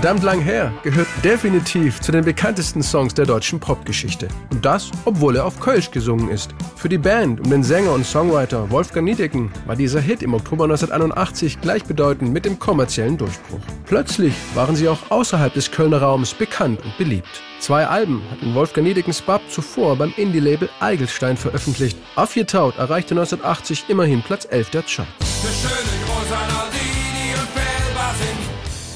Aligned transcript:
Verdammt 0.00 0.22
lang 0.22 0.40
her 0.40 0.72
gehört 0.84 1.08
definitiv 1.24 2.00
zu 2.00 2.12
den 2.12 2.24
bekanntesten 2.24 2.84
Songs 2.84 3.14
der 3.14 3.26
deutschen 3.26 3.58
Popgeschichte. 3.58 4.28
Und 4.52 4.64
das, 4.64 4.92
obwohl 5.04 5.34
er 5.34 5.44
auf 5.44 5.58
Kölsch 5.58 5.90
gesungen 5.90 6.28
ist. 6.28 6.54
Für 6.76 6.88
die 6.88 6.98
Band 6.98 7.40
um 7.40 7.50
den 7.50 7.64
Sänger 7.64 7.90
und 7.90 8.06
Songwriter 8.06 8.70
Wolfgang 8.70 9.08
Niedecken 9.08 9.50
war 9.66 9.74
dieser 9.74 9.98
Hit 9.98 10.22
im 10.22 10.34
Oktober 10.34 10.66
1981 10.66 11.60
gleichbedeutend 11.60 12.32
mit 12.32 12.44
dem 12.44 12.60
kommerziellen 12.60 13.18
Durchbruch. 13.18 13.58
Plötzlich 13.86 14.34
waren 14.54 14.76
sie 14.76 14.88
auch 14.88 15.10
außerhalb 15.10 15.52
des 15.52 15.72
Kölner 15.72 16.00
Raums 16.00 16.32
bekannt 16.32 16.80
und 16.84 16.96
beliebt. 16.96 17.42
Zwei 17.58 17.84
Alben 17.84 18.22
hatten 18.30 18.54
Wolfgang 18.54 18.86
Niedeckens 18.86 19.20
Bab 19.20 19.42
zuvor 19.50 19.96
beim 19.96 20.14
Indie-Label 20.16 20.68
Eigelstein 20.78 21.36
veröffentlicht. 21.36 21.98
Afjetaut 22.14 22.78
erreichte 22.78 23.14
1980 23.14 23.86
immerhin 23.88 24.22
Platz 24.22 24.46
11 24.48 24.70
der 24.70 24.82
Charts. 24.82 25.97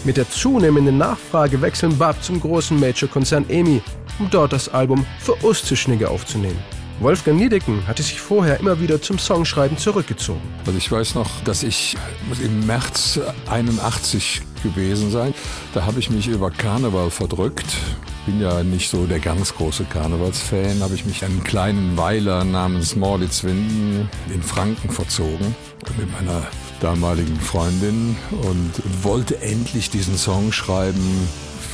Mit 0.05 0.17
der 0.17 0.29
zunehmenden 0.29 0.99
Nachfrage 0.99 1.63
wechseln 1.63 1.97
Bab 1.97 2.21
zum 2.25 2.41
großen 2.41 2.79
Major-Konzern 2.81 3.49
EMI, 3.49 3.81
um 4.19 4.29
dort 4.31 4.53
das 4.53 4.69
Album 4.69 5.07
für 5.21 5.41
Ostzuschnigge 5.45 6.11
aufzunehmen. 6.11 6.59
Wolfgang 6.99 7.39
Niedecken 7.39 7.87
hatte 7.87 8.03
sich 8.03 8.21
vorher 8.21 8.59
immer 8.59 8.81
wieder 8.81 9.01
zum 9.01 9.21
Songschreiben 9.21 9.79
zurückgezogen. 9.79 10.41
Also 10.67 10.77
ich 10.77 10.91
weiß 10.91 11.15
noch, 11.15 11.29
dass 11.45 11.63
ich 11.63 11.97
im 12.43 12.67
März 12.67 13.21
81 13.49 14.43
gewesen 14.65 15.13
sein. 15.13 15.35
Da 15.73 15.85
habe 15.85 16.01
ich 16.01 16.11
mich 16.11 16.27
über 16.27 16.51
Karneval 16.51 17.11
verdrückt. 17.11 17.77
Bin 18.27 18.41
ja 18.41 18.65
nicht 18.65 18.89
so 18.89 19.07
der 19.07 19.21
ganz 19.21 19.55
große 19.55 19.85
Karnevalsfan, 19.85 20.81
habe 20.81 20.95
ich 20.95 21.05
mich 21.05 21.25
einen 21.25 21.45
kleinen 21.45 21.97
Weiler 21.97 22.43
namens 22.45 22.97
Morlitzwinden 22.97 24.09
in 24.35 24.43
Franken 24.43 24.91
verzogen 24.91 25.55
mit 25.97 26.13
meiner 26.13 26.43
damaligen 26.83 27.39
Freundin 27.41 28.17
und 28.31 29.05
wollte 29.05 29.41
endlich 29.41 29.91
diesen 29.91 30.19
Song 30.19 30.51
schreiben 30.51 31.29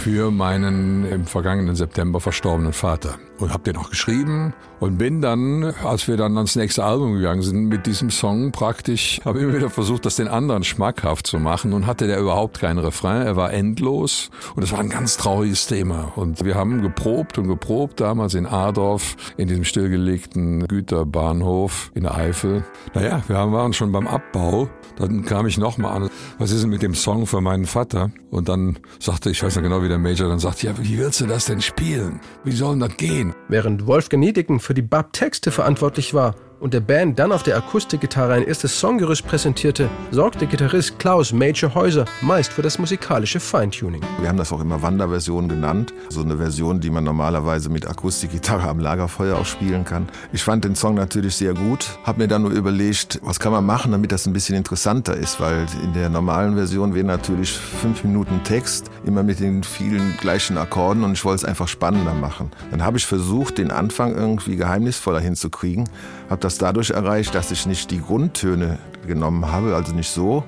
für 0.08 0.30
meinen 0.30 1.04
im 1.04 1.26
vergangenen 1.26 1.76
September 1.76 2.18
verstorbenen 2.18 2.72
Vater 2.72 3.18
und 3.38 3.52
habe 3.52 3.64
den 3.64 3.76
auch 3.76 3.90
geschrieben 3.90 4.54
und 4.80 4.96
bin 4.96 5.20
dann, 5.20 5.64
als 5.84 6.08
wir 6.08 6.16
dann 6.16 6.36
ans 6.36 6.56
nächste 6.56 6.84
Album 6.84 7.14
gegangen 7.14 7.42
sind, 7.42 7.66
mit 7.66 7.86
diesem 7.86 8.10
Song 8.10 8.52
praktisch, 8.52 9.20
habe 9.24 9.40
immer 9.40 9.54
wieder 9.54 9.70
versucht, 9.70 10.06
das 10.06 10.16
den 10.16 10.28
anderen 10.28 10.64
schmackhaft 10.64 11.26
zu 11.26 11.38
machen 11.38 11.72
und 11.72 11.86
hatte 11.86 12.06
der 12.06 12.20
überhaupt 12.20 12.60
keinen 12.60 12.78
Refrain. 12.78 13.22
Er 13.22 13.36
war 13.36 13.52
endlos 13.52 14.30
und 14.56 14.62
es 14.62 14.72
war 14.72 14.78
ein 14.78 14.88
ganz 14.88 15.16
trauriges 15.16 15.66
Thema. 15.66 16.12
Und 16.16 16.44
wir 16.44 16.54
haben 16.54 16.82
geprobt 16.82 17.38
und 17.38 17.48
geprobt, 17.48 18.00
damals 18.00 18.34
in 18.34 18.46
Adorf, 18.46 19.16
in 19.36 19.48
diesem 19.48 19.64
stillgelegten 19.64 20.66
Güterbahnhof 20.66 21.90
in 21.94 22.04
der 22.04 22.14
Eifel. 22.14 22.64
Naja, 22.94 23.22
wir 23.26 23.36
waren 23.36 23.72
schon 23.72 23.92
beim 23.92 24.06
Abbau. 24.06 24.68
Dann 24.96 25.24
kam 25.24 25.46
ich 25.46 25.58
nochmal 25.58 25.96
an, 25.96 26.10
was 26.38 26.50
ist 26.50 26.62
denn 26.62 26.70
mit 26.70 26.82
dem 26.82 26.94
Song 26.94 27.26
für 27.26 27.40
meinen 27.40 27.66
Vater? 27.66 28.10
Und 28.30 28.48
dann 28.48 28.78
sagte, 28.98 29.30
ich 29.30 29.42
weiß 29.42 29.56
noch 29.56 29.62
genau, 29.62 29.82
wie 29.82 29.88
der 29.88 29.97
Major 30.02 30.28
dann 30.28 30.38
sagt, 30.38 30.62
ja, 30.62 30.72
wie 30.78 30.98
willst 30.98 31.20
du 31.20 31.26
das 31.26 31.46
denn 31.46 31.60
spielen? 31.60 32.20
Wie 32.44 32.52
soll 32.52 32.78
das 32.78 32.96
gehen? 32.96 33.34
Während 33.48 33.86
Wolfgang 33.86 34.22
Niedecken 34.22 34.60
für 34.60 34.74
die 34.74 34.82
Bab-Texte 34.82 35.50
verantwortlich 35.50 36.14
war 36.14 36.34
und 36.60 36.74
der 36.74 36.80
Band 36.80 37.18
dann 37.18 37.32
auf 37.32 37.42
der 37.42 37.56
Akustikgitarre 37.56 38.34
ein 38.34 38.42
erstes 38.42 38.78
Songgerüst 38.78 39.26
präsentierte, 39.26 39.88
sorgte 40.10 40.46
Gitarrist 40.46 40.98
Klaus 40.98 41.32
Major 41.32 41.74
Häuser 41.74 42.04
meist 42.20 42.52
für 42.52 42.62
das 42.62 42.78
musikalische 42.78 43.40
Feintuning. 43.40 44.02
Wir 44.20 44.28
haben 44.28 44.38
das 44.38 44.52
auch 44.52 44.60
immer 44.60 44.82
Wanderversion 44.82 45.48
genannt. 45.48 45.94
So 46.08 46.22
eine 46.22 46.36
Version, 46.36 46.80
die 46.80 46.90
man 46.90 47.04
normalerweise 47.04 47.70
mit 47.70 47.86
Akustikgitarre 47.86 48.68
am 48.68 48.80
Lagerfeuer 48.80 49.36
auch 49.36 49.46
spielen 49.46 49.84
kann. 49.84 50.08
Ich 50.32 50.42
fand 50.42 50.64
den 50.64 50.74
Song 50.74 50.94
natürlich 50.94 51.36
sehr 51.36 51.54
gut, 51.54 51.98
habe 52.04 52.22
mir 52.22 52.28
dann 52.28 52.42
nur 52.42 52.52
überlegt, 52.52 53.20
was 53.22 53.38
kann 53.38 53.52
man 53.52 53.64
machen, 53.64 53.92
damit 53.92 54.12
das 54.12 54.26
ein 54.26 54.32
bisschen 54.32 54.56
interessanter 54.56 55.16
ist, 55.16 55.40
weil 55.40 55.66
in 55.82 55.92
der 55.92 56.08
normalen 56.08 56.54
Version 56.54 56.94
wäre 56.94 57.06
natürlich 57.06 57.52
fünf 57.52 58.02
Minuten 58.04 58.42
Text, 58.44 58.90
immer 59.04 59.22
mit 59.22 59.40
den 59.40 59.62
vielen 59.62 60.16
gleichen 60.20 60.58
Akkorden 60.58 61.04
und 61.04 61.12
ich 61.12 61.24
wollte 61.24 61.42
es 61.42 61.44
einfach 61.44 61.68
spannender 61.68 62.14
machen. 62.14 62.50
Dann 62.70 62.84
habe 62.84 62.98
ich 62.98 63.06
versucht, 63.06 63.58
den 63.58 63.70
Anfang 63.70 64.14
irgendwie 64.14 64.56
geheimnisvoller 64.56 65.20
hinzukriegen, 65.20 65.88
habe 66.28 66.40
das 66.48 66.56
dadurch 66.56 66.88
erreicht, 66.88 67.34
dass 67.34 67.50
ich 67.50 67.66
nicht 67.66 67.90
die 67.90 68.00
Grundtöne 68.00 68.78
genommen 69.06 69.52
habe, 69.52 69.74
also 69.74 69.92
nicht 69.92 70.08
so, 70.08 70.42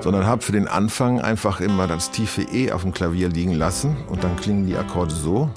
sondern 0.00 0.26
habe 0.26 0.42
für 0.42 0.52
den 0.52 0.68
Anfang 0.68 1.22
einfach 1.22 1.62
immer 1.62 1.86
das 1.86 2.10
tiefe 2.10 2.42
E 2.42 2.72
auf 2.72 2.82
dem 2.82 2.92
Klavier 2.92 3.30
liegen 3.30 3.54
lassen 3.54 3.96
und 4.10 4.22
dann 4.22 4.36
klingen 4.36 4.66
die 4.66 4.76
Akkorde 4.76 5.14
so. 5.14 5.48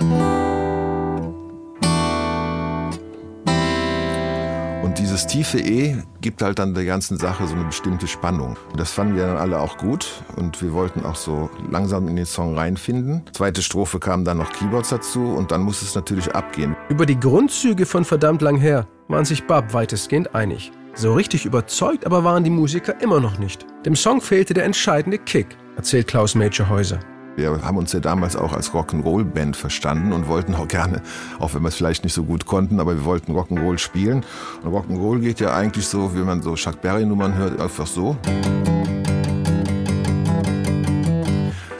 Und 4.91 5.00
dieses 5.00 5.25
tiefe 5.25 5.57
E 5.57 5.96
gibt 6.19 6.41
halt 6.41 6.59
dann 6.59 6.74
der 6.74 6.84
ganzen 6.84 7.18
Sache 7.18 7.47
so 7.47 7.56
eine 7.56 7.63
bestimmte 7.63 8.07
Spannung. 8.07 8.57
Das 8.75 8.91
fanden 8.91 9.16
wir 9.16 9.25
dann 9.25 9.38
alle 9.38 9.57
auch 9.62 9.78
gut 9.78 10.22
und 10.35 10.62
wir 10.62 10.74
wollten 10.74 11.06
auch 11.06 11.16
so 11.16 11.50
langsam 11.69 12.09
in 12.09 12.18
den 12.18 12.25
Song 12.25 12.57
reinfinden. 12.57 13.24
Zweite 13.31 13.62
Strophe 13.62 14.00
kamen 14.00 14.25
dann 14.25 14.40
noch 14.40 14.52
Keyboards 14.52 14.90
dazu 14.90 15.22
und 15.22 15.52
dann 15.52 15.62
muss 15.62 15.81
es 15.81 15.96
natürlich 15.96 16.35
abgehen. 16.35 16.75
Über 16.90 17.06
die 17.06 17.18
Grundzüge 17.18 17.85
von 17.85 18.03
verdammt 18.03 18.41
lang 18.41 18.57
her 18.57 18.85
waren 19.07 19.24
sich 19.24 19.47
Bab 19.47 19.74
weitestgehend 19.74 20.35
einig. 20.35 20.74
So 20.94 21.13
richtig 21.13 21.46
überzeugt 21.46 22.06
aber 22.06 22.25
waren 22.25 22.44
die 22.44 22.50
Musiker 22.50 23.00
immer 23.00 23.22
noch 23.22 23.40
nicht. 23.40 23.66
Dem 23.85 23.96
Song 23.96 24.19
fehlte 24.19 24.53
der 24.53 24.66
entscheidende 24.66 25.19
Kick, 25.19 25.56
erzählt 25.78 26.08
Klaus 26.08 26.35
Major 26.35 26.68
Häuser. 26.68 27.00
Wir 27.38 27.64
haben 27.64 27.78
uns 27.78 27.94
ja 27.94 28.02
damals 28.02 28.36
auch 28.36 28.52
als 28.52 28.74
Rock'n'Roll-Band 28.74 29.56
verstanden 29.56 30.12
und 30.12 30.28
wollten 30.28 30.53
auch 30.53 30.68
gerne, 30.68 31.02
auch 31.40 31.53
wenn 31.53 31.62
wir 31.62 31.69
es 31.69 31.75
vielleicht 31.75 32.03
nicht 32.03 32.14
so 32.14 32.24
gut 32.24 32.46
konnten, 32.46 32.80
aber 32.80 32.96
wir 32.96 33.06
wollten 33.06 33.31
Rock'n'Roll 33.31 33.78
spielen. 33.78 34.25
Und 34.64 34.74
Rock'n'Roll 34.74 35.19
geht 35.19 35.40
ja 35.40 35.53
eigentlich 35.53 35.88
so, 35.88 36.14
wie 36.14 36.20
man 36.20 36.41
so 36.41 36.56
Chuck 36.56 36.81
Berry-Nummern 36.81 37.36
hört, 37.36 37.59
einfach 37.59 37.88
so. 37.88 38.18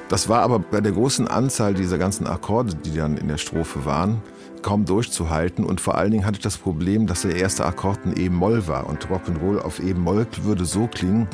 Das 0.08 0.28
war 0.28 0.42
aber 0.42 0.60
bei 0.60 0.82
der 0.82 0.92
großen 0.94 1.28
Anzahl 1.28 1.74
dieser 1.74 1.98
ganzen 1.98 2.28
Akkorde, 2.28 2.76
die 2.76 2.96
dann 2.96 3.18
in 3.18 3.28
der 3.28 3.38
Strophe 3.38 3.86
waren, 3.86 4.22
kaum 4.62 4.86
durchzuhalten. 4.86 5.64
Und 5.66 5.80
vor 5.80 5.96
allen 5.96 6.12
Dingen 6.12 6.26
hatte 6.26 6.38
ich 6.38 6.44
das 6.44 6.58
Problem, 6.58 7.08
dass 7.08 7.22
der 7.22 7.36
erste 7.36 7.66
Akkord 7.66 8.00
ein 8.06 8.14
E-Moll 8.18 8.68
war. 8.68 8.88
Und 8.88 9.08
Rock'n'Roll 9.08 9.60
auf 9.60 9.80
E-Moll 9.80 10.28
würde 10.44 10.66
so 10.66 10.88
klingen. 10.88 11.28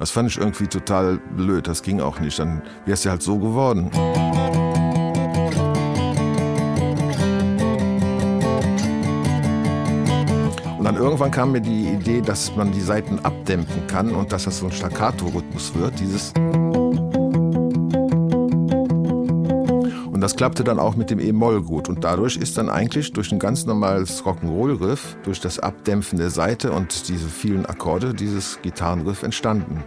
Das 0.00 0.10
fand 0.10 0.30
ich 0.30 0.38
irgendwie 0.38 0.66
total 0.66 1.18
blöd, 1.18 1.68
das 1.68 1.82
ging 1.82 2.00
auch 2.00 2.20
nicht. 2.20 2.38
Dann 2.38 2.62
wäre 2.86 2.94
es 2.94 3.04
ja 3.04 3.10
halt 3.10 3.22
so 3.22 3.38
geworden. 3.38 3.90
Und 10.78 10.84
dann 10.84 10.96
irgendwann 10.96 11.30
kam 11.30 11.52
mir 11.52 11.60
die 11.60 11.88
Idee, 11.88 12.22
dass 12.22 12.56
man 12.56 12.72
die 12.72 12.80
Seiten 12.80 13.18
abdämpfen 13.18 13.86
kann 13.88 14.14
und 14.14 14.32
dass 14.32 14.44
das 14.44 14.60
so 14.60 14.66
ein 14.66 14.72
Staccato-Rhythmus 14.72 15.74
wird, 15.74 16.00
dieses. 16.00 16.32
Und 20.20 20.24
das 20.24 20.36
klappte 20.36 20.64
dann 20.64 20.78
auch 20.78 20.96
mit 20.96 21.08
dem 21.08 21.18
E-Moll 21.18 21.62
gut. 21.62 21.88
Und 21.88 22.04
dadurch 22.04 22.36
ist 22.36 22.58
dann 22.58 22.68
eigentlich 22.68 23.14
durch 23.14 23.32
ein 23.32 23.38
ganz 23.38 23.64
normales 23.64 24.22
Rock'n'Roll-Riff, 24.22 25.16
durch 25.22 25.40
das 25.40 25.58
Abdämpfen 25.58 26.18
der 26.18 26.28
Seite 26.28 26.72
und 26.72 27.08
diese 27.08 27.26
vielen 27.26 27.64
Akkorde, 27.64 28.12
dieses 28.12 28.60
Gitarrenriff 28.60 29.22
entstanden. 29.22 29.82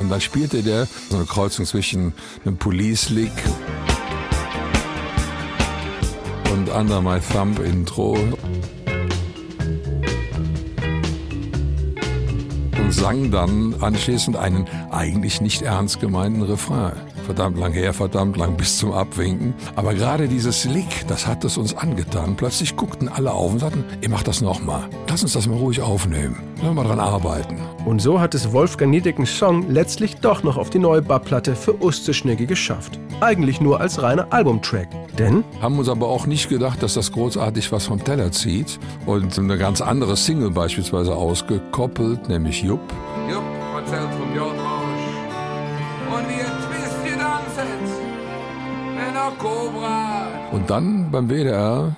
Und 0.00 0.10
dann 0.10 0.20
spielte 0.20 0.62
der 0.62 0.86
so 1.08 1.16
eine 1.16 1.24
Kreuzung 1.24 1.64
zwischen 1.64 2.12
einem 2.44 2.58
Police-Lick 2.58 3.32
und 6.52 6.68
Under 6.68 7.00
My 7.00 7.18
Thumb 7.20 7.58
Intro. 7.60 8.18
Und 12.88 12.94
sang 12.94 13.30
dann 13.30 13.74
anschließend 13.82 14.34
einen 14.38 14.66
eigentlich 14.90 15.42
nicht 15.42 15.60
ernst 15.60 16.00
gemeinten 16.00 16.40
Refrain. 16.40 16.92
Verdammt 17.28 17.58
lang 17.58 17.74
her, 17.74 17.92
verdammt 17.92 18.38
lang 18.38 18.56
bis 18.56 18.78
zum 18.78 18.90
Abwinken. 18.92 19.52
Aber 19.76 19.92
gerade 19.92 20.28
dieses 20.28 20.64
Lick, 20.64 21.06
das 21.08 21.26
hat 21.26 21.44
es 21.44 21.58
uns 21.58 21.76
angetan. 21.76 22.36
Plötzlich 22.36 22.74
guckten 22.74 23.06
alle 23.06 23.32
auf 23.32 23.52
und 23.52 23.58
sagten, 23.58 23.84
ihr 24.00 24.08
macht 24.08 24.26
das 24.28 24.40
nochmal. 24.40 24.88
Lass 25.10 25.22
uns 25.24 25.34
das 25.34 25.46
mal 25.46 25.58
ruhig 25.58 25.82
aufnehmen. 25.82 26.36
Lass 26.62 26.72
mal 26.72 26.84
dran 26.84 26.98
arbeiten. 26.98 27.58
Und 27.84 28.00
so 28.00 28.18
hat 28.18 28.34
es 28.34 28.50
Wolfgang 28.54 28.90
Niedeckens 28.92 29.36
Song 29.36 29.68
letztlich 29.68 30.16
doch 30.16 30.42
noch 30.42 30.56
auf 30.56 30.70
die 30.70 30.78
neue 30.78 31.02
Bab-Platte 31.02 31.54
für 31.54 31.78
Uste 31.84 32.14
Schnigge 32.14 32.46
geschafft. 32.46 32.98
Eigentlich 33.20 33.60
nur 33.60 33.78
als 33.78 34.00
reiner 34.00 34.32
Albumtrack. 34.32 34.88
Denn? 35.18 35.44
Haben 35.60 35.78
uns 35.78 35.90
aber 35.90 36.08
auch 36.08 36.24
nicht 36.24 36.48
gedacht, 36.48 36.82
dass 36.82 36.94
das 36.94 37.12
großartig 37.12 37.70
was 37.72 37.84
vom 37.84 38.02
Teller 38.02 38.32
zieht. 38.32 38.78
Und 39.04 39.38
eine 39.38 39.58
ganz 39.58 39.82
andere 39.82 40.16
Single 40.16 40.50
beispielsweise 40.50 41.14
ausgekoppelt, 41.14 42.30
nämlich 42.30 42.62
Jupp. 42.62 42.80
Jupp, 43.30 43.42
erzählt 43.76 44.08
vom 44.18 44.34
Jordrausch. 44.34 44.57
Dann 50.68 51.10
beim 51.10 51.28
WDR 51.28 51.96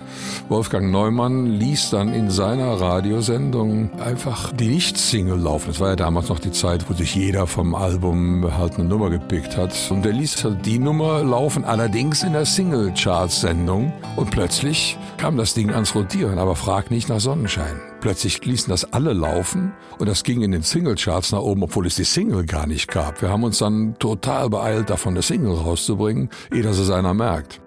Wolfgang 0.50 0.90
Neumann 0.90 1.46
ließ 1.46 1.90
dann 1.90 2.12
in 2.12 2.28
seiner 2.28 2.80
Radiosendung 2.80 3.88
einfach 4.00 4.52
die 4.52 4.66
Nicht-Single 4.66 5.38
laufen. 5.38 5.68
Das 5.68 5.78
war 5.78 5.90
ja 5.90 5.96
damals 5.96 6.28
noch 6.28 6.40
die 6.40 6.50
Zeit, 6.50 6.90
wo 6.90 6.94
sich 6.94 7.14
jeder 7.14 7.46
vom 7.46 7.76
Album 7.76 8.44
halt 8.58 8.74
eine 8.74 8.88
Nummer 8.88 9.10
gepickt 9.10 9.56
hat. 9.56 9.72
Und 9.90 10.04
er 10.04 10.12
ließ 10.12 10.42
halt 10.42 10.66
die 10.66 10.80
Nummer 10.80 11.22
laufen, 11.22 11.64
allerdings 11.64 12.24
in 12.24 12.32
der 12.32 12.46
Single-Charts-Sendung. 12.46 13.92
Und 14.16 14.32
plötzlich 14.32 14.98
kam 15.18 15.36
das 15.36 15.54
Ding 15.54 15.70
ans 15.70 15.94
Rotieren, 15.94 16.40
aber 16.40 16.56
frag 16.56 16.90
nicht 16.90 17.08
nach 17.08 17.20
Sonnenschein. 17.20 17.80
Plötzlich 18.00 18.44
ließen 18.44 18.70
das 18.70 18.92
alle 18.92 19.12
laufen 19.12 19.72
und 20.00 20.08
das 20.08 20.24
ging 20.24 20.42
in 20.42 20.50
den 20.50 20.62
Single-Charts 20.62 21.30
nach 21.30 21.42
oben, 21.42 21.62
obwohl 21.62 21.86
es 21.86 21.94
die 21.94 22.04
Single 22.04 22.44
gar 22.44 22.66
nicht 22.66 22.90
gab. 22.90 23.22
Wir 23.22 23.28
haben 23.28 23.44
uns 23.44 23.58
dann 23.58 23.94
total 24.00 24.50
beeilt, 24.50 24.90
davon 24.90 25.12
eine 25.12 25.22
Single 25.22 25.54
rauszubringen, 25.54 26.28
ehe 26.52 26.62
dass 26.62 26.78
es 26.78 26.90
einer 26.90 27.14
merkt. 27.14 27.60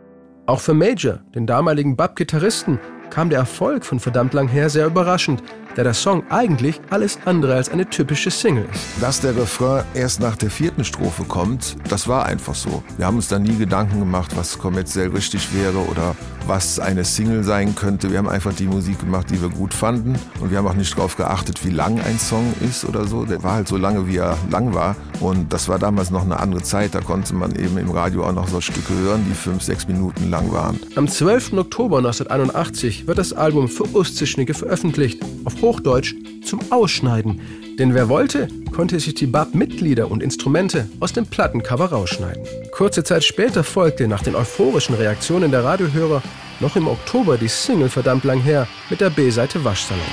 Auch 0.46 0.60
für 0.60 0.74
Major, 0.74 1.20
den 1.34 1.48
damaligen 1.48 1.96
Bub-Gitarristen, 1.96 2.78
kam 3.10 3.30
der 3.30 3.40
Erfolg 3.40 3.86
von 3.86 4.02
verdammt 4.02 4.34
lang 4.34 4.50
her 4.50 4.70
sehr 4.70 4.88
überraschend 4.88 5.42
da 5.76 5.84
der 5.84 5.94
Song 5.94 6.24
eigentlich 6.30 6.80
alles 6.90 7.20
andere 7.26 7.56
als 7.56 7.70
eine 7.70 7.90
typische 7.90 8.32
Single 8.32 8.66
ist. 8.72 9.02
Dass 9.02 9.22
der 9.22 9.36
Refrain 9.36 9.84
erst 9.94 10.20
nach 10.20 10.36
der 10.36 10.50
vierten 10.50 10.84
Strophe 10.84 11.24
kommt, 11.24 11.76
das 11.90 12.08
war 12.08 12.26
einfach 12.26 12.56
so. 12.56 12.84
Wir 12.98 13.06
haben 13.06 13.16
uns 13.16 13.28
da 13.28 13.40
nie 13.40 13.58
Gedanken 13.58 14.00
gemacht, 14.00 14.36
was 14.36 14.58
kommerziell 14.58 15.10
richtig 15.10 15.54
wäre 15.54 15.78
oder 15.78 16.16
was 16.48 16.80
eine 16.80 17.06
Single 17.06 17.44
sein 17.44 17.76
könnte. 17.76 18.12
Wir 18.12 18.18
haben 18.18 18.30
einfach 18.30 18.54
die 18.54 18.68
Musik 18.68 19.00
gemacht, 19.00 19.30
die 19.30 19.42
wir 19.42 19.50
gut 19.50 19.74
fanden 19.74 20.16
und 20.40 20.52
wir 20.52 20.58
haben 20.58 20.68
auch 20.68 20.74
nicht 20.74 20.96
darauf 20.98 21.16
geachtet, 21.16 21.66
wie 21.66 21.72
lang 21.72 22.00
ein 22.02 22.20
Song 22.20 22.54
ist 22.62 22.86
oder 22.86 23.06
so. 23.06 23.26
Der 23.26 23.44
war 23.44 23.54
halt 23.54 23.68
so 23.68 23.78
lange, 23.78 24.08
wie 24.08 24.18
er 24.18 24.38
lang 24.52 24.74
war 24.74 24.96
und 25.20 25.54
das 25.54 25.70
war 25.70 25.80
damals 25.80 26.12
noch 26.12 26.24
eine 26.24 26.40
andere 26.40 26.62
Zeit. 26.62 26.96
Da 26.96 27.02
konnte 27.02 27.34
man 27.36 27.56
eben 27.56 27.78
im 27.78 27.92
Radio 27.92 28.26
auch 28.26 28.34
noch 28.34 28.48
so 28.48 28.62
Stücke 28.62 28.94
hören, 28.94 29.26
die 29.30 29.34
fünf, 29.34 29.64
sechs 29.64 29.88
Minuten 29.88 30.30
lang 30.30 30.52
waren. 30.52 30.80
Am 30.96 31.08
12. 31.08 31.54
Oktober 31.54 31.98
1981 31.98 33.08
wird 33.08 33.18
das 33.18 33.34
Album 33.34 33.68
für 33.70 33.84
Ustzischnicke 33.84 34.54
veröffentlicht. 34.54 35.22
Auf 35.46 35.56
Hochdeutsch 35.64 36.14
zum 36.44 36.60
Ausschneiden. 36.72 37.40
Denn 37.80 37.94
wer 37.96 38.10
wollte, 38.10 38.50
konnte 38.76 39.00
sich 39.00 39.16
die 39.16 39.28
BAP-Mitglieder 39.28 40.12
und 40.12 40.22
Instrumente 40.22 40.90
aus 41.00 41.14
dem 41.14 41.26
Plattencover 41.26 41.86
rausschneiden. 41.86 42.44
Kurze 42.72 43.06
Zeit 43.06 43.24
später 43.24 43.64
folgte 43.64 44.10
nach 44.10 44.22
den 44.22 44.36
euphorischen 44.36 44.94
Reaktionen 44.94 45.52
der 45.52 45.64
Radiohörer 45.64 46.22
noch 46.60 46.76
im 46.76 46.88
Oktober 46.88 47.38
die 47.38 47.48
Single 47.48 47.88
verdammt 47.88 48.26
lang 48.26 48.42
her 48.42 48.68
mit 48.90 49.00
der 49.00 49.10
B-Seite 49.10 49.64
Waschsalon. 49.64 50.04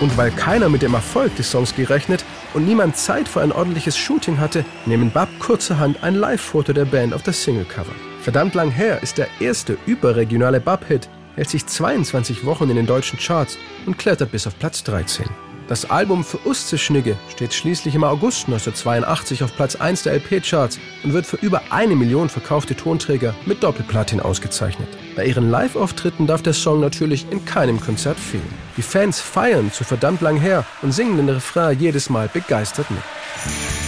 Und 0.00 0.16
weil 0.16 0.30
keiner 0.30 0.68
mit 0.68 0.82
dem 0.82 0.94
Erfolg 0.94 1.34
des 1.34 1.50
Songs 1.50 1.74
gerechnet 1.74 2.24
und 2.54 2.64
niemand 2.64 2.96
Zeit 2.96 3.26
für 3.26 3.40
ein 3.40 3.50
ordentliches 3.50 3.98
Shooting 3.98 4.38
hatte, 4.38 4.64
nehmen 4.86 5.10
BAP 5.10 5.28
kurzerhand 5.40 6.00
ein 6.04 6.14
Live-Foto 6.14 6.72
der 6.72 6.84
Band 6.84 7.12
auf 7.12 7.22
das 7.22 7.42
Singlecover. 7.42 7.92
Verdammt 8.20 8.54
lang 8.54 8.70
her 8.70 9.02
ist 9.02 9.18
der 9.18 9.28
erste 9.40 9.76
überregionale 9.86 10.60
BAP-Hit, 10.60 11.08
hält 11.36 11.50
sich 11.50 11.66
22 11.66 12.44
Wochen 12.44 12.70
in 12.70 12.76
den 12.76 12.86
deutschen 12.86 13.18
Charts 13.18 13.58
und 13.86 13.98
klettert 13.98 14.32
bis 14.32 14.46
auf 14.46 14.58
Platz 14.58 14.84
13. 14.84 15.26
Das 15.66 15.88
Album 15.90 16.24
für 16.24 16.46
Uste 16.46 16.76
Schnigge 16.76 17.16
steht 17.32 17.54
schließlich 17.54 17.94
im 17.94 18.04
August 18.04 18.46
1982 18.48 19.42
auf 19.42 19.56
Platz 19.56 19.76
1 19.76 20.02
der 20.02 20.12
LP-Charts 20.14 20.78
und 21.02 21.14
wird 21.14 21.24
für 21.24 21.36
über 21.36 21.62
eine 21.70 21.96
Million 21.96 22.28
verkaufte 22.28 22.76
Tonträger 22.76 23.34
mit 23.46 23.62
Doppelplatin 23.62 24.20
ausgezeichnet. 24.20 24.88
Bei 25.16 25.24
ihren 25.24 25.50
Live-Auftritten 25.50 26.26
darf 26.26 26.42
der 26.42 26.52
Song 26.52 26.80
natürlich 26.80 27.26
in 27.30 27.46
keinem 27.46 27.80
Konzert 27.80 28.18
fehlen. 28.18 28.42
Die 28.76 28.82
Fans 28.82 29.20
feiern 29.20 29.72
zu 29.72 29.84
verdammt 29.84 30.20
lang 30.20 30.36
her 30.36 30.66
und 30.82 30.92
singen 30.92 31.16
den 31.16 31.30
Refrain 31.30 31.80
jedes 31.80 32.10
Mal 32.10 32.28
begeistert 32.28 32.90
mit. 32.90 33.83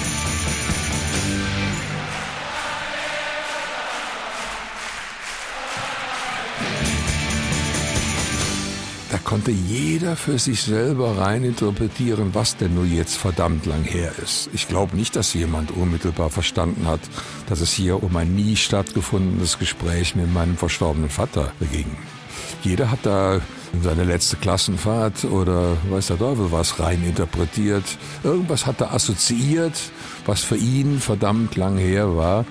Konnte 9.36 9.50
jeder 9.50 10.16
für 10.16 10.38
sich 10.38 10.62
selber 10.62 11.18
reininterpretieren, 11.18 12.34
was 12.34 12.56
denn 12.56 12.74
nur 12.74 12.86
jetzt 12.86 13.18
verdammt 13.18 13.66
lang 13.66 13.84
her 13.84 14.10
ist. 14.24 14.48
Ich 14.54 14.66
glaube 14.66 14.96
nicht, 14.96 15.14
dass 15.14 15.34
jemand 15.34 15.72
unmittelbar 15.72 16.30
verstanden 16.30 16.86
hat, 16.86 17.00
dass 17.46 17.60
es 17.60 17.70
hier 17.70 18.02
um 18.02 18.16
ein 18.16 18.34
nie 18.34 18.56
stattgefundenes 18.56 19.58
Gespräch 19.58 20.16
mit 20.16 20.32
meinem 20.32 20.56
verstorbenen 20.56 21.10
Vater 21.10 21.52
ging. 21.70 21.98
Jeder 22.62 22.90
hat 22.90 23.00
da 23.02 23.42
seine 23.82 24.04
letzte 24.04 24.36
Klassenfahrt 24.36 25.26
oder 25.26 25.76
weiß 25.90 26.06
der 26.06 26.18
Teufel 26.18 26.50
was 26.50 26.80
reininterpretiert. 26.80 27.84
Irgendwas 28.24 28.64
hat 28.64 28.80
er 28.80 28.94
assoziiert, 28.94 29.78
was 30.24 30.44
für 30.44 30.56
ihn 30.56 30.98
verdammt 30.98 31.56
lang 31.56 31.76
her 31.76 32.16
war. 32.16 32.46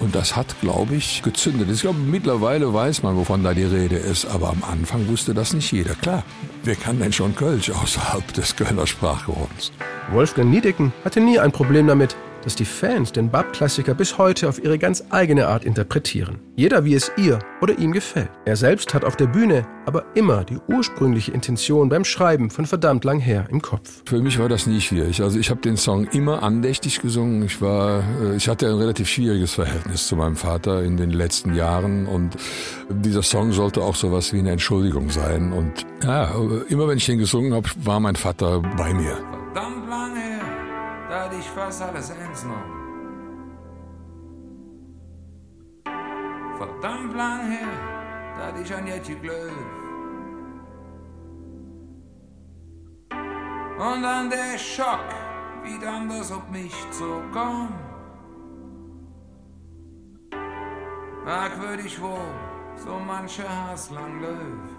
Und 0.00 0.14
das 0.14 0.36
hat, 0.36 0.60
glaube 0.60 0.94
ich, 0.94 1.22
gezündet. 1.22 1.68
Ich 1.70 1.80
glaube, 1.80 1.98
mittlerweile 1.98 2.72
weiß 2.72 3.02
man, 3.02 3.16
wovon 3.16 3.42
da 3.42 3.54
die 3.54 3.64
Rede 3.64 3.96
ist. 3.96 4.26
Aber 4.26 4.50
am 4.50 4.62
Anfang 4.62 5.08
wusste 5.08 5.34
das 5.34 5.52
nicht 5.52 5.72
jeder. 5.72 5.94
Klar, 5.94 6.22
wer 6.62 6.76
kann 6.76 7.00
denn 7.00 7.12
schon 7.12 7.34
Kölsch 7.34 7.70
außerhalb 7.82 8.32
des 8.32 8.54
Kölner 8.54 8.86
Sprachgebrauchs? 8.86 9.72
Wolfgang 10.12 10.50
Niedecken 10.50 10.92
hatte 11.04 11.20
nie 11.20 11.38
ein 11.38 11.52
Problem 11.52 11.86
damit, 11.86 12.16
dass 12.48 12.56
die 12.56 12.64
Fans 12.64 13.12
den 13.12 13.28
Bab-Klassiker 13.30 13.92
bis 13.92 14.16
heute 14.16 14.48
auf 14.48 14.64
ihre 14.64 14.78
ganz 14.78 15.04
eigene 15.10 15.48
Art 15.48 15.66
interpretieren. 15.66 16.38
Jeder 16.56 16.82
wie 16.86 16.94
es 16.94 17.12
ihr 17.18 17.40
oder 17.60 17.78
ihm 17.78 17.92
gefällt. 17.92 18.30
Er 18.46 18.56
selbst 18.56 18.94
hat 18.94 19.04
auf 19.04 19.16
der 19.16 19.26
Bühne 19.26 19.66
aber 19.84 20.06
immer 20.14 20.44
die 20.44 20.56
ursprüngliche 20.66 21.30
Intention 21.30 21.90
beim 21.90 22.06
Schreiben 22.06 22.48
von 22.48 22.64
verdammt 22.64 23.04
lang 23.04 23.20
her 23.20 23.44
im 23.50 23.60
Kopf. 23.60 24.02
Für 24.06 24.22
mich 24.22 24.38
war 24.38 24.48
das 24.48 24.66
nie 24.66 24.80
schwierig. 24.80 25.20
Also 25.20 25.38
ich 25.38 25.50
habe 25.50 25.60
den 25.60 25.76
Song 25.76 26.06
immer 26.06 26.42
andächtig 26.42 27.02
gesungen. 27.02 27.42
Ich 27.42 27.60
war, 27.60 28.02
äh, 28.22 28.36
ich 28.36 28.48
hatte 28.48 28.66
ein 28.66 28.76
relativ 28.76 29.10
schwieriges 29.10 29.52
Verhältnis 29.52 30.06
zu 30.06 30.16
meinem 30.16 30.36
Vater 30.36 30.82
in 30.82 30.96
den 30.96 31.10
letzten 31.10 31.54
Jahren 31.54 32.06
und 32.06 32.30
dieser 32.88 33.22
Song 33.22 33.52
sollte 33.52 33.82
auch 33.82 33.94
sowas 33.94 34.32
wie 34.32 34.38
eine 34.38 34.52
Entschuldigung 34.52 35.10
sein. 35.10 35.52
Und 35.52 35.84
ja, 36.02 36.34
immer 36.70 36.88
wenn 36.88 36.96
ich 36.96 37.04
den 37.04 37.18
gesungen 37.18 37.52
habe, 37.52 37.68
war 37.84 38.00
mein 38.00 38.16
Vater 38.16 38.62
bei 38.78 38.94
mir. 38.94 39.37
Ich 41.48 41.54
fast 41.54 41.82
alles 41.82 42.10
eins 42.10 42.44
noch. 42.44 42.68
Verdammt 46.56 47.14
lang 47.14 47.50
her, 47.50 47.68
da 48.36 48.46
hatte 48.46 48.62
ich 48.62 48.74
an 48.74 48.86
Jetje 48.86 49.16
Glöw. 49.16 49.52
Und 53.78 54.02
dann 54.02 54.28
der 54.28 54.58
Schock, 54.58 55.08
wie 55.62 55.78
dann 55.78 56.08
das 56.08 56.32
auf 56.32 56.48
mich 56.50 56.74
zukam. 56.90 57.72
Merkwürdig 61.24 62.00
wo, 62.02 62.18
so 62.76 62.98
manche 62.98 63.44
Hass 63.48 63.90
lang 63.90 64.20
Löw. 64.20 64.77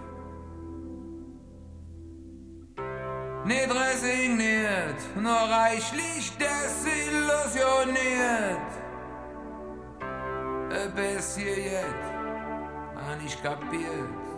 Nicht 3.44 3.74
resigniert, 3.74 5.16
nur 5.16 5.32
reichlich 5.32 6.32
desillusioniert. 6.36 8.60
Bis 10.94 11.36
hier 11.36 11.58
jetzt, 11.58 12.14
an 12.96 13.18
ich 13.24 13.42
kapiert. 13.42 14.30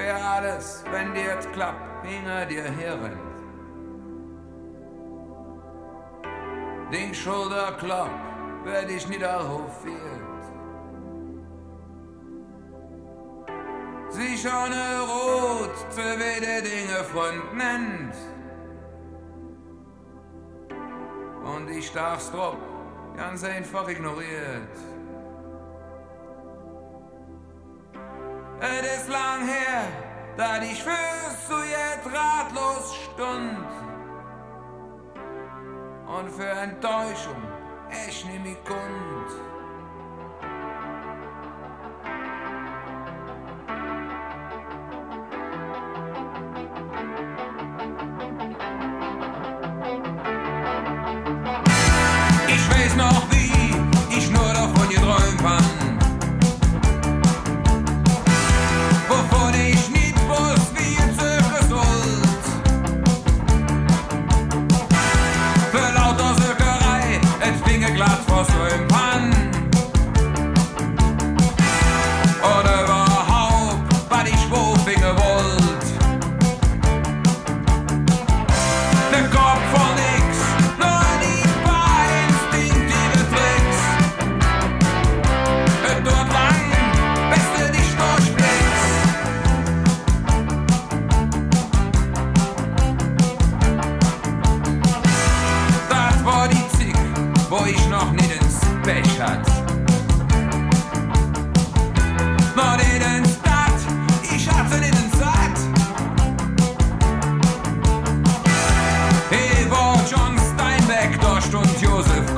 wer 0.00 0.24
alles, 0.24 0.82
wenn 0.90 1.14
dir 1.14 1.34
jetzt 1.34 1.52
klappt, 1.52 2.06
hinter 2.06 2.46
dir 2.46 2.64
herrennt. 2.64 3.20
Den 6.92 7.14
Schulterklapp 7.14 8.10
werd 8.64 8.90
ich 8.90 9.08
niederhofiert. 9.08 10.10
Sich 10.10 10.29
ohne 14.46 15.00
Rot 15.00 15.92
zu 15.92 16.00
wede 16.00 16.62
Dinge 16.62 17.04
Front 17.04 17.54
nennt. 17.54 18.14
Und 21.44 21.70
ich 21.70 21.92
darf's 21.92 22.30
drauf 22.30 22.56
ganz 23.16 23.44
einfach 23.44 23.88
ignoriert. 23.88 24.76
Es 28.60 28.96
ist 28.96 29.08
lang 29.08 29.46
her, 29.46 29.82
da 30.36 30.62
ich 30.62 30.82
fürs 30.82 31.46
zu 31.46 31.56
jetzt 31.56 32.06
ratlos 32.06 32.94
stund. 33.04 33.68
Und 36.06 36.30
für 36.30 36.48
Enttäuschung 36.48 37.42
ich 38.06 38.24
nehm 38.24 38.44
ich 38.44 38.64
Kund. 38.64 39.49
Ich 52.70 52.76
weiß 52.76 53.39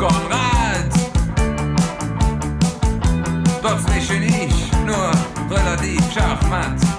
Konrad. 0.02 0.90
Trotzdem 3.62 4.08
bin 4.08 4.22
ich 4.24 4.72
nur 4.84 5.12
relativ 5.48 6.02
schachmatt. 6.12 6.91